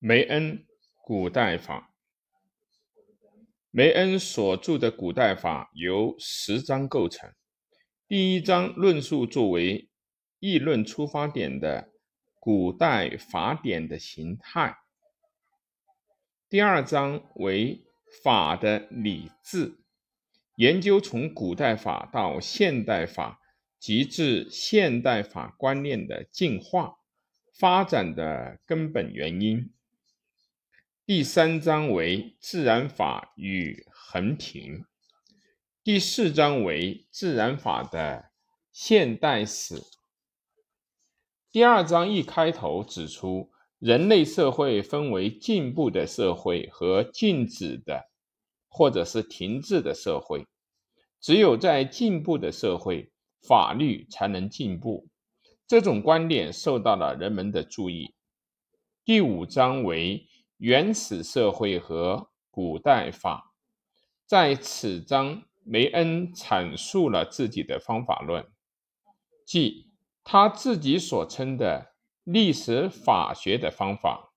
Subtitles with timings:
[0.00, 0.64] 梅恩
[1.02, 1.92] 古代法，
[3.72, 7.34] 梅恩所著的古代法由十章构成。
[8.06, 9.90] 第一章论述作为
[10.38, 11.90] 议论出发点的
[12.38, 14.76] 古代法典的形态。
[16.48, 17.84] 第二章为
[18.22, 19.80] 法的理智，
[20.54, 23.40] 研究从古代法到现代法
[23.80, 26.98] 及至现代法观念的进化
[27.58, 29.74] 发展的根本原因。
[31.08, 34.84] 第三章为自然法与衡平，
[35.82, 38.26] 第四章为自然法的
[38.70, 39.82] 现代史。
[41.50, 48.10] 第二章一开头指出，人类社会分为进步的社会和静止的
[48.68, 50.46] 或者是停滞的社会。
[51.18, 55.08] 只有在进步的社会，法律才能进步。
[55.66, 58.14] 这种观点受到了人们的注意。
[59.06, 60.26] 第五章为。
[60.58, 63.54] 原始社会和古代法，
[64.26, 68.44] 在此章，梅恩阐述了自己的方法论，
[69.46, 69.92] 即
[70.24, 74.32] 他自己所称的历史法学的方法。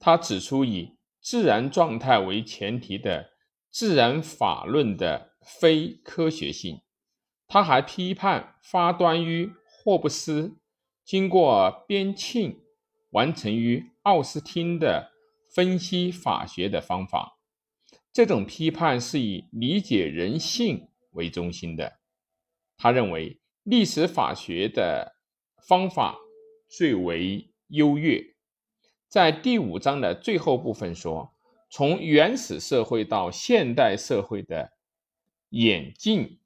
[0.00, 3.30] 他指出以自然状态为前提的
[3.70, 6.82] 自然法论的非科学性。
[7.46, 10.58] 他还批判发端于霍布斯，
[11.04, 12.65] 经过边沁。
[13.16, 15.10] 完成于奥斯汀的
[15.54, 17.38] 分析法学的方法，
[18.12, 21.98] 这种批判是以理解人性为中心的。
[22.76, 25.16] 他认为历史法学的
[25.66, 26.18] 方法
[26.68, 28.22] 最为优越。
[29.08, 31.32] 在第五章的最后部分说，
[31.70, 34.72] 从原始社会到现代社会的
[35.48, 36.38] 演进，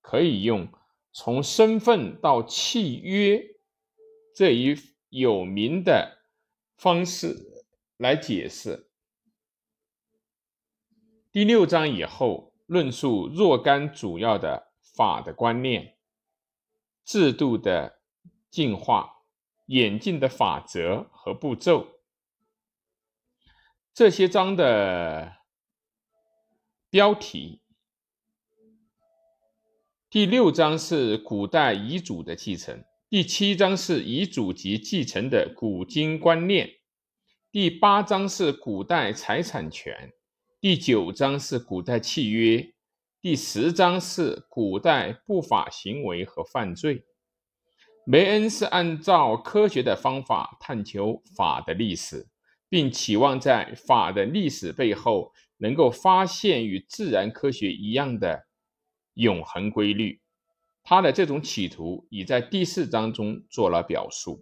[0.00, 0.68] 可以用
[1.12, 3.44] 从身份到契约
[4.36, 4.76] 这一。
[5.12, 6.22] 有名的
[6.74, 7.36] 方式
[7.98, 8.88] 来解释。
[11.30, 15.98] 第六章以后论述若干主要的法的观念、
[17.04, 18.00] 制度的
[18.48, 19.26] 进化、
[19.66, 22.00] 演进的法则和步骤。
[23.92, 25.36] 这些章的
[26.88, 27.60] 标题：
[30.08, 32.82] 第六章是古代遗嘱的继承。
[33.12, 36.76] 第七章是遗嘱及继承的古今观念，
[37.50, 40.10] 第八章是古代财产权，
[40.62, 42.72] 第九章是古代契约，
[43.20, 47.04] 第十章是古代不法行为和犯罪。
[48.06, 52.26] 梅恩是按照科学的方法探求法的历史，
[52.70, 58.46] 并期望在法的历史背后能够发现与自然科学一样的
[59.12, 60.21] 永恒规律。
[60.84, 64.40] 他的这种企图已在第四章中做了表述。